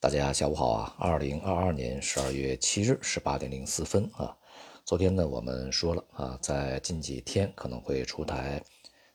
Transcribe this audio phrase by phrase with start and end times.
[0.00, 0.96] 大家下午好啊！
[0.98, 4.34] 二零二二年十二月七日十八点零四分啊，
[4.82, 8.62] 昨天呢我们说了啊，在近几天可能会出台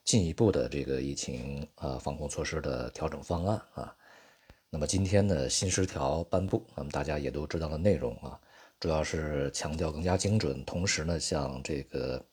[0.04, 3.92] 进一步的这个疫情啊防控措施的调整方案啊。
[4.70, 8.38] 那么今天呢新十条颁布，那么大家也都知道了内容啊，
[8.78, 12.24] 主要是强调更加精准，同时呢像这个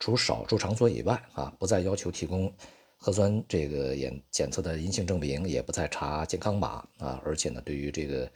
[0.00, 2.52] 除少数场所以外啊，不再要求提供。
[2.96, 8.30] 核酸这个检检测的阴性证明也不再查健康码啊，而且呢，对于这个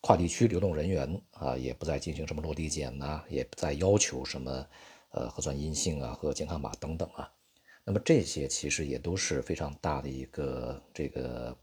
[0.00, 4.66] 跨地区流动人员啊，也不再进行什么落地检呐，也不再要求什么
[5.10, 7.30] 呃核酸阴性啊和健康码等等啊。
[7.84, 11.56] 那么这些其实也都是非常大的一个这个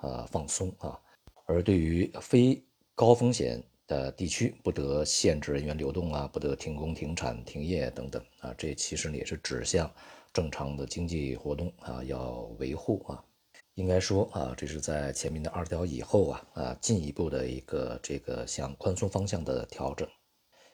[0.00, 0.98] 呃放松啊。
[1.46, 2.62] 而对于非
[2.94, 9.90] 高风险的地区，不得限制人员流动啊，不得停工停产停业等等啊，这其实也是指向。
[10.32, 13.24] 正常的经济活动啊，要维护啊，
[13.72, 20.06] 应该说啊，这是在前面的二条以后啊啊，进一步的一个这个向宽松方向的调整，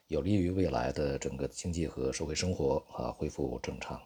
[0.08, 4.00] 有利于未来的整个经济和社会生活啊恢复正常。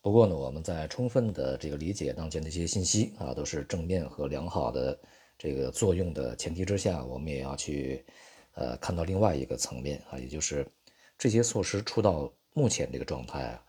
[0.00, 4.98] 不过呢，我们在充分的这个理解当前的一些信息啊，都是正面和良好的
[5.36, 8.06] 这个作用的前提之下，我们也要去
[8.54, 10.66] 呃看到另外一个层面啊，也就是
[11.18, 13.60] 这些措施出到目前这个状态啊。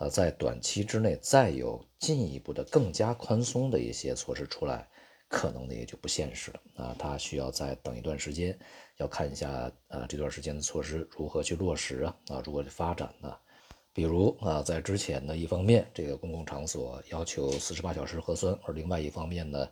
[0.00, 4.88] 呃，在短期之内再有进一步的更加宽松的一些措施出来，
[5.28, 6.96] 可能呢也就不现实了啊。
[6.96, 8.56] 它需要再等一段时间，
[8.98, 13.36] 要看一下呃这段时间的措施如何去落实啊啊如何去发展呢？
[13.92, 19.68] 比如啊，在之前呢，一方面这个公共场所要求四十八小时核酸，而另外一方面呢，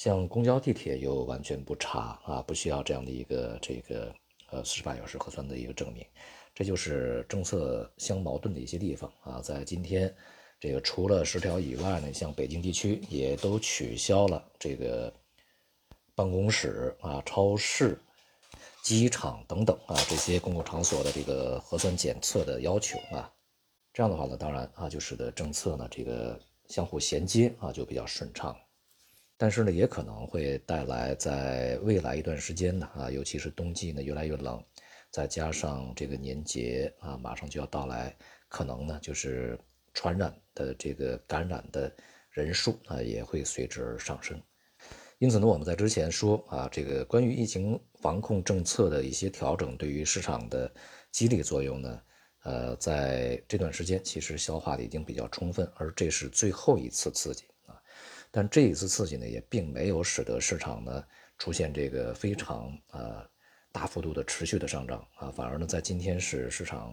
[0.00, 4.10] 像公交地铁又完全不查啊，不需要这样的一个这个
[4.48, 6.02] 呃四十八小时核酸的一个证明。
[6.54, 10.10] 这就是政策相矛盾的一些地方啊，在今天，
[10.58, 15.12] 这个除了十条以外呢，像北京地区也都取消了这个
[16.14, 18.00] 办公室啊、超市、
[18.82, 23.30] 机场等等啊这些公共场所的这个核酸检测的要求啊。
[23.92, 28.56] 这样的话呢，当然啊，就使得政策呢这个相互衔接啊就比较顺畅。
[29.40, 34.62] 但是呢，也可能会带来在未来一段时间呢啊，尤其是冬季呢越来越冷。
[35.10, 38.14] 再加上这个年节啊，马上就要到来，
[38.50, 39.58] 可能呢就是
[39.94, 41.90] 传染的这个感染的
[42.28, 44.38] 人数啊也会随之而上升。
[45.16, 50.70] 因此呢，我们在之前说啊，这个关于疫情防控政策的一些调整对于市场的
[51.12, 52.02] 激励作用呢，
[52.44, 57.44] 呃，在这段时间其实消化的已经比较充分，而这是最后一次刺激。
[58.30, 61.04] 但这一次刺激呢，也并没有使得市场呢
[61.38, 63.28] 出现这个非常呃。
[63.72, 66.92] 大幅度的持续的上涨啊，反而呢，在今天是市场，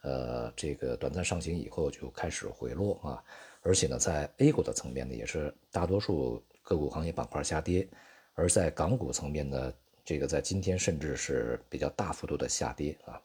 [0.00, 3.22] 呃，这个短暂上行以后就开始回落啊，
[3.60, 7.86] 而且呢，在 A 股的层面呢，也是大多数个股行业板块下跌，
[8.32, 9.70] 而在港股层面呢，
[10.02, 13.20] 这个在今天甚至是比较大幅度的下跌啊，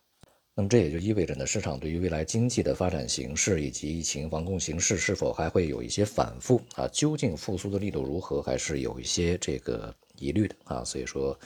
[0.55, 11.37] 那么这也就意味着呢，市场对于未来经济的发展形势以及疫情防控形势是否还会有一些反复啊，究竟复苏的力度如何，还是有一些这个疑虑的啊，所以说。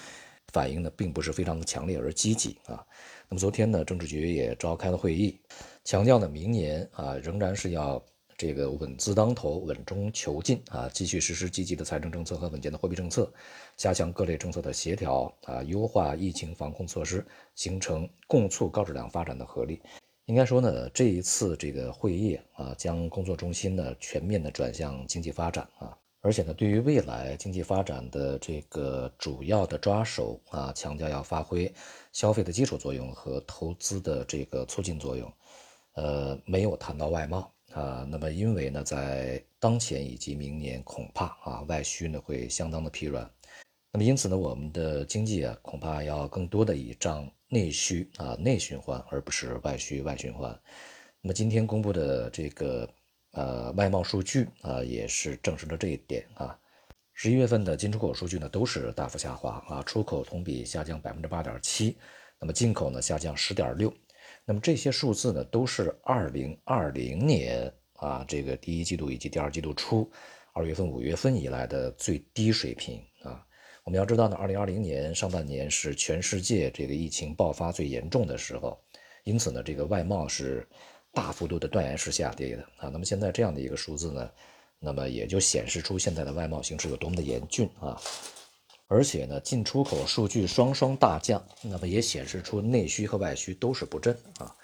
[0.53, 2.81] 反应呢并不是非常的强烈而积极啊。
[3.27, 5.37] 那么昨天呢，政治局也召开了会议，
[5.83, 8.01] 强调呢，明年啊仍然是要
[8.37, 13.31] 这个稳字当头、稳中求进啊，继续实施积极的财政政策和稳健的货币政策，
[13.75, 19.81] 加强各类政策的协调啊，优化疫情防控措施，形成共促高质量发展的合力。
[20.25, 25.97] 应该说呢，这一次这个会议啊，将工作重心呢全面的转向经济发展啊。
[26.19, 31.73] 而且呢，对于未来经济发展的这个主要的抓手啊，强调要发挥
[32.11, 35.31] 消费的基础作用和投资的这个促进作用。
[35.93, 43.29] 呃，没有谈到外贸啊，那么因为呢，在当前以及明年恐怕啊，外需呢会相当的疲软。
[43.91, 50.51] 那么因此呢，我们的经济啊，恐怕要更多的倚仗内需啊，内循环，而不是外需外循环。
[51.21, 52.89] 那么今天公布的这个。
[53.31, 56.57] 呃，外贸数据啊，也是证实了这一点啊。
[57.13, 61.97] 十一月份的进出口数据呢，都是大幅下滑啊，出口同比下降百分之八点七，
[62.39, 63.93] 那么进口呢下降十点六，
[64.47, 70.09] 那么这些数字呢，都是二零二零年啊这个第一季度以及第二季度初
[70.53, 73.45] 二月份、五月份以来的最低水平啊。
[73.83, 78.79] 我们要知道呢，二零二零年上半年是全世界这个疫情爆发最严重的时候，
[79.25, 80.65] 因此呢，这个外贸是。
[81.13, 84.29] 大幅度的断崖式下跌的啊，那么现在这样的一个数字呢，
[84.77, 87.99] 那么也就显示出现在的外贸形势有多么的严峻啊，
[88.87, 94.55] 而且呢，进出口数据双双大降，那么也显示出内需和外需都是不振啊。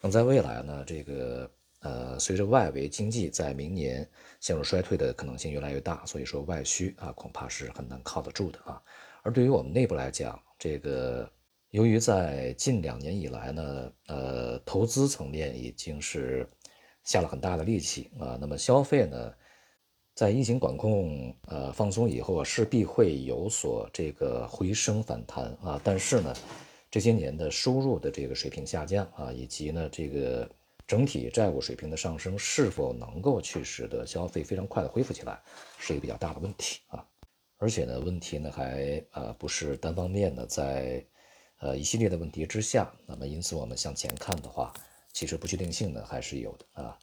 [0.00, 1.50] 那么在未来呢，这个
[1.80, 4.08] 呃，随着外围经济在明年
[4.40, 8.80] 陷入衰退的可能性越来越大，所以说外需啊，恐怕是很难靠得住的啊。
[9.22, 11.28] 而对于我们内部来讲，这个
[11.70, 16.48] 由于在近两年以来呢，呃，投资层面已经是
[17.02, 19.32] 下了很大的力气啊，那么消费呢，
[20.14, 26.34] 在疫情管控呃放松以后啊，势必会有所这个回升反弹啊，但是呢，
[26.90, 30.48] 这些年的收入的这个水平下降啊，以及呢这个
[30.86, 35.40] 整体债务水平的上升，是否能够去使得消费非常快的恢复起来，
[35.78, 37.02] 是一个比较大的问题啊。
[37.56, 41.02] 而且呢，问题呢还呃不是单方面的，在
[41.60, 44.74] 呃一系列的问题之下，那么因此我们向前看的话，
[45.14, 46.98] 其实不确定性呢还是有的啊。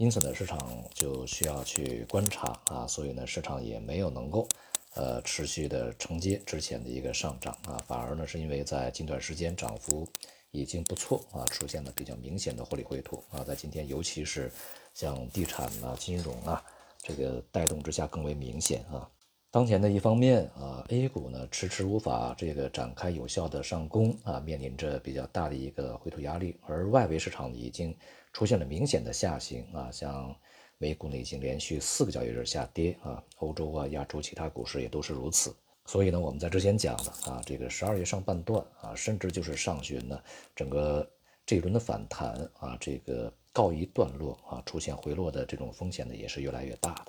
[0.00, 0.58] 因此呢，市场
[0.94, 4.48] 就需要去观察啊，所以呢，市场也没有能够
[4.94, 10.08] 呃持续的承接之前的一个上涨啊，反而呢是因为在近段时间涨幅
[10.52, 14.50] 已经不错啊，出现了比较明显的获利回吐啊，在今天尤其是
[14.94, 16.64] 像地产啊、金融啊
[17.02, 19.06] 这个带动之下更为明显啊。
[19.52, 27.92] 当前的一方面啊，A 股呢迟迟无法这个展开有效的上攻啊，面临着比较大的一个回吐压力，而外围市场已经
[28.32, 30.32] 出现了明显的下行啊，像
[30.78, 35.52] 美股呢已经连续四个交易日下跌啊，欧洲啊、亚洲其他股市也都是如此。
[35.84, 40.16] 所以呢，我们在之前讲的啊，这个十二月上半段啊，甚至就是上旬呢，
[40.54, 41.04] 整个
[41.44, 47.06] 这一轮的反弹啊，这个告一段落啊，出现回落的这种风险呢，也是越来越大的。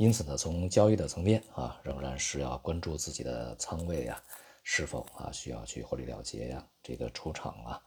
[0.00, 4.18] 因此呢，从交易的层面啊，仍然是要关注自己的仓位呀，
[4.62, 7.78] 是否啊需要去获利了结呀，这个出场啊。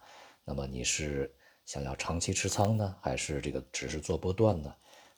[0.46, 1.34] 那么你是
[1.66, 4.72] 想要长期持仓呢，还是这个只是做波段呢？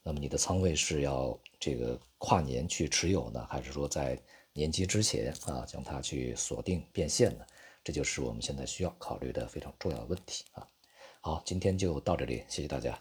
[0.04, 4.18] 那么你的仓位是要这个跨年去持有呢，还是说在
[4.54, 7.46] 年基之前啊将它去锁定变现呢？
[7.84, 10.66] 这就是我们现在需要考虑的非常重要的问题啊。
[11.20, 12.98] 好，今天就到这里，谢谢大家。